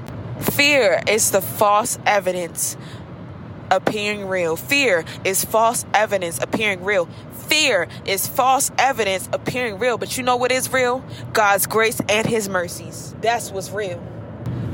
Fear 0.41 1.03
is 1.07 1.31
the 1.31 1.43
false 1.43 1.99
evidence 2.07 2.79
appearing 3.73 4.29
real. 4.29 4.55
Fear 4.55 5.05
is 5.25 5.45
false 5.45 5.85
evidence 5.93 6.39
appearing 6.41 6.85
real. 6.85 7.07
Fear 7.33 7.89
is 8.05 8.29
false 8.29 8.71
evidence 8.79 9.29
appearing 9.33 9.81
real. 9.81 9.99
But 9.99 10.17
you 10.17 10.23
know 10.23 10.37
what 10.37 10.53
is 10.53 10.73
real? 10.73 11.05
God's 11.33 11.67
grace 11.67 12.01
and 12.09 12.27
His 12.27 12.49
mercies. 12.49 13.17
That's 13.21 13.51
what's 13.51 13.71
real. 13.71 14.01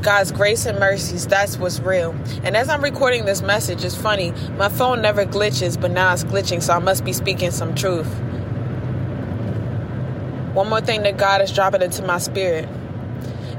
God's 0.02 0.30
grace 0.30 0.64
and 0.64 0.78
mercies, 0.78 1.26
that's 1.26 1.58
what's 1.58 1.80
real. 1.80 2.14
And 2.44 2.56
as 2.56 2.68
I'm 2.68 2.84
recording 2.84 3.24
this 3.24 3.42
message, 3.42 3.84
it's 3.84 3.96
funny, 3.96 4.32
my 4.56 4.68
phone 4.68 5.02
never 5.02 5.26
glitches, 5.26 5.80
but 5.80 5.90
now 5.90 6.12
it's 6.12 6.22
glitching, 6.22 6.62
so 6.62 6.72
I 6.72 6.78
must 6.78 7.04
be 7.04 7.12
speaking 7.12 7.50
some 7.50 7.74
truth. 7.74 8.06
One 10.54 10.68
more 10.68 10.80
thing 10.80 11.02
that 11.02 11.16
God 11.18 11.42
is 11.42 11.52
dropping 11.52 11.82
into 11.82 12.04
my 12.04 12.18
spirit. 12.18 12.68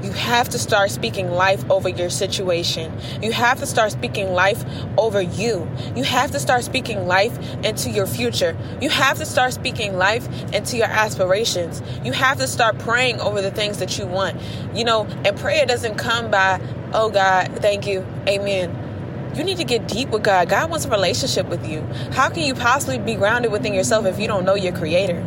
You 0.02 0.12
have 0.12 0.48
to 0.50 0.58
start 0.58 0.90
speaking 0.90 1.30
life 1.30 1.68
over 1.70 1.88
your 1.88 2.10
situation. 2.10 2.92
You 3.22 3.32
have 3.32 3.58
to 3.60 3.66
start 3.66 3.92
speaking 3.92 4.32
life 4.32 4.64
over 4.96 5.20
you. 5.20 5.68
You 5.94 6.04
have 6.04 6.30
to 6.30 6.40
start 6.40 6.64
speaking 6.64 7.06
life 7.06 7.38
into 7.64 7.90
your 7.90 8.06
future. 8.06 8.56
You 8.80 8.88
have 8.88 9.18
to 9.18 9.26
start 9.26 9.52
speaking 9.52 9.96
life 9.96 10.26
into 10.54 10.78
your 10.78 10.86
aspirations. 10.86 11.82
You 12.02 12.12
have 12.12 12.38
to 12.38 12.46
start 12.46 12.78
praying 12.78 13.20
over 13.20 13.42
the 13.42 13.50
things 13.50 13.78
that 13.78 13.98
you 13.98 14.06
want. 14.06 14.40
You 14.74 14.84
know, 14.84 15.04
and 15.24 15.36
prayer 15.38 15.66
doesn't 15.66 15.96
come 15.96 16.30
by, 16.30 16.60
oh 16.94 17.10
God, 17.10 17.58
thank 17.60 17.86
you, 17.86 18.06
amen. 18.26 19.32
You 19.36 19.44
need 19.44 19.58
to 19.58 19.64
get 19.64 19.86
deep 19.86 20.08
with 20.08 20.24
God. 20.24 20.48
God 20.48 20.70
wants 20.70 20.86
a 20.86 20.90
relationship 20.90 21.46
with 21.46 21.68
you. 21.68 21.82
How 22.12 22.30
can 22.30 22.42
you 22.42 22.54
possibly 22.54 22.98
be 22.98 23.14
grounded 23.14 23.52
within 23.52 23.74
yourself 23.74 24.06
if 24.06 24.18
you 24.18 24.26
don't 24.26 24.44
know 24.44 24.54
your 24.54 24.72
creator? 24.72 25.22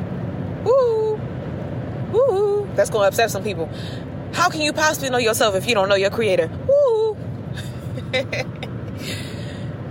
Woo! 0.65 1.15
Woo! 2.11 2.69
That's 2.75 2.89
going 2.89 3.03
to 3.03 3.07
upset 3.07 3.31
some 3.31 3.43
people. 3.43 3.69
How 4.33 4.49
can 4.49 4.61
you 4.61 4.73
possibly 4.73 5.09
know 5.09 5.19
yourself 5.19 5.55
if 5.55 5.67
you 5.67 5.75
don't 5.75 5.89
know 5.89 5.95
your 5.95 6.09
creator? 6.09 6.49
Woo! 6.67 7.13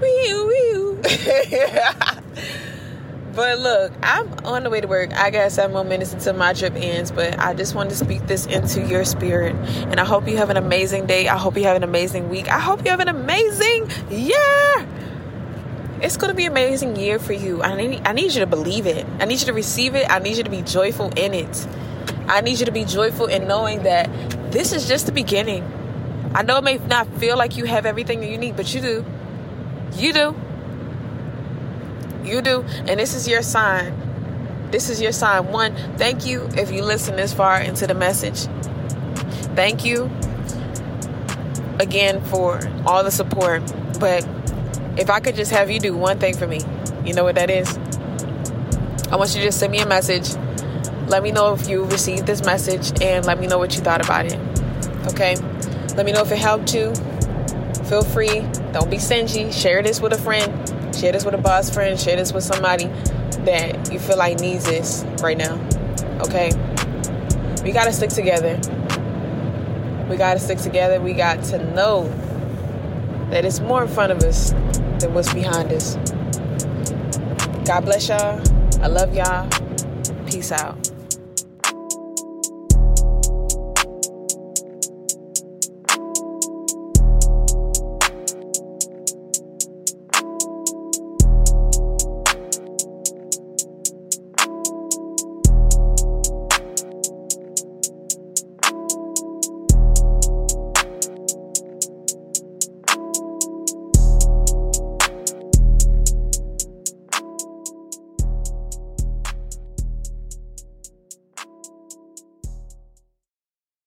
wee 0.00 0.44
wee. 0.44 0.96
but 3.34 3.58
look, 3.58 3.92
I'm 4.02 4.32
on 4.44 4.64
the 4.64 4.70
way 4.70 4.80
to 4.80 4.88
work. 4.88 5.12
I 5.14 5.30
got 5.30 5.52
seven 5.52 5.72
more 5.72 5.84
minutes 5.84 6.12
until 6.12 6.34
my 6.34 6.52
trip 6.52 6.74
ends, 6.74 7.10
but 7.10 7.38
I 7.38 7.54
just 7.54 7.74
wanted 7.74 7.90
to 7.90 7.96
speak 7.96 8.26
this 8.26 8.46
into 8.46 8.86
your 8.86 9.04
spirit. 9.04 9.54
And 9.54 10.00
I 10.00 10.04
hope 10.04 10.28
you 10.28 10.36
have 10.36 10.50
an 10.50 10.56
amazing 10.56 11.06
day. 11.06 11.28
I 11.28 11.38
hope 11.38 11.56
you 11.56 11.64
have 11.64 11.76
an 11.76 11.84
amazing 11.84 12.28
week. 12.28 12.48
I 12.48 12.58
hope 12.58 12.84
you 12.84 12.90
have 12.90 13.00
an 13.00 13.08
amazing 13.08 13.88
year. 14.10 14.88
It's 16.00 16.16
going 16.16 16.30
to 16.30 16.36
be 16.36 16.46
an 16.46 16.52
amazing 16.52 16.96
year 16.96 17.20
for 17.20 17.32
you. 17.32 17.62
I 17.62 17.76
need, 17.76 18.02
I 18.04 18.12
need 18.12 18.34
you 18.34 18.40
to 18.40 18.46
believe 18.46 18.86
it. 18.86 19.06
I 19.20 19.24
need 19.24 19.38
you 19.38 19.46
to 19.46 19.52
receive 19.52 19.94
it. 19.94 20.10
I 20.10 20.18
need 20.18 20.36
you 20.36 20.42
to 20.42 20.50
be 20.50 20.62
joyful 20.62 21.12
in 21.16 21.32
it. 21.32 21.66
I 22.32 22.40
need 22.40 22.60
you 22.60 22.64
to 22.64 22.72
be 22.72 22.86
joyful 22.86 23.26
in 23.26 23.46
knowing 23.46 23.82
that 23.82 24.08
this 24.50 24.72
is 24.72 24.88
just 24.88 25.04
the 25.04 25.12
beginning. 25.12 25.62
I 26.34 26.42
know 26.42 26.56
it 26.56 26.64
may 26.64 26.78
not 26.78 27.06
feel 27.18 27.36
like 27.36 27.58
you 27.58 27.66
have 27.66 27.84
everything 27.84 28.20
that 28.20 28.30
you 28.30 28.38
need, 28.38 28.56
but 28.56 28.74
you 28.74 28.80
do. 28.80 29.04
You 29.96 30.14
do. 30.14 30.34
You 32.24 32.40
do. 32.40 32.62
And 32.88 32.98
this 32.98 33.14
is 33.14 33.28
your 33.28 33.42
sign. 33.42 33.92
This 34.70 34.88
is 34.88 34.98
your 34.98 35.12
sign. 35.12 35.52
One, 35.52 35.76
thank 35.98 36.24
you 36.24 36.48
if 36.56 36.72
you 36.72 36.82
listen 36.82 37.16
this 37.16 37.34
far 37.34 37.60
into 37.60 37.86
the 37.86 37.92
message. 37.92 38.46
Thank 39.54 39.84
you 39.84 40.10
again 41.80 42.24
for 42.24 42.66
all 42.86 43.04
the 43.04 43.10
support. 43.10 43.62
But 44.00 44.26
if 44.96 45.10
I 45.10 45.20
could 45.20 45.34
just 45.34 45.50
have 45.50 45.70
you 45.70 45.80
do 45.80 45.94
one 45.94 46.18
thing 46.18 46.34
for 46.34 46.46
me, 46.46 46.62
you 47.04 47.12
know 47.12 47.24
what 47.24 47.34
that 47.34 47.50
is? 47.50 47.76
I 49.12 49.16
want 49.16 49.34
you 49.34 49.40
to 49.40 49.48
just 49.48 49.58
send 49.58 49.70
me 49.70 49.80
a 49.80 49.86
message 49.86 50.34
let 51.08 51.22
me 51.22 51.30
know 51.30 51.52
if 51.52 51.68
you 51.68 51.84
received 51.84 52.26
this 52.26 52.44
message 52.44 53.00
and 53.02 53.24
let 53.26 53.38
me 53.40 53.46
know 53.46 53.58
what 53.58 53.74
you 53.74 53.80
thought 53.80 54.04
about 54.04 54.26
it. 54.26 54.38
Okay? 55.08 55.36
Let 55.96 56.06
me 56.06 56.12
know 56.12 56.22
if 56.22 56.32
it 56.32 56.38
helped 56.38 56.74
you. 56.74 56.94
Feel 57.86 58.02
free. 58.02 58.40
Don't 58.72 58.90
be 58.90 58.98
stingy. 58.98 59.52
Share 59.52 59.82
this 59.82 60.00
with 60.00 60.12
a 60.12 60.18
friend. 60.18 60.50
Share 60.94 61.12
this 61.12 61.24
with 61.24 61.34
a 61.34 61.38
boss 61.38 61.68
friend. 61.70 61.98
Share 61.98 62.16
this 62.16 62.32
with 62.32 62.44
somebody 62.44 62.86
that 63.44 63.92
you 63.92 63.98
feel 63.98 64.16
like 64.16 64.40
needs 64.40 64.64
this 64.64 65.04
right 65.20 65.36
now. 65.36 65.54
Okay? 66.20 66.52
We 67.62 67.72
got 67.72 67.84
to 67.84 67.92
stick 67.92 68.10
together. 68.10 68.56
We 70.08 70.16
got 70.16 70.34
to 70.34 70.40
stick 70.40 70.58
together. 70.58 71.00
We 71.00 71.12
got 71.12 71.42
to 71.44 71.58
know 71.74 72.08
that 73.30 73.44
it's 73.44 73.60
more 73.60 73.82
in 73.82 73.88
front 73.88 74.12
of 74.12 74.22
us 74.22 74.50
than 75.00 75.14
what's 75.14 75.32
behind 75.32 75.72
us. 75.72 75.96
God 77.66 77.84
bless 77.84 78.08
y'all. 78.08 78.40
I 78.82 78.88
love 78.88 79.14
y'all. 79.14 79.48
Peace 80.26 80.52
out. 80.52 80.91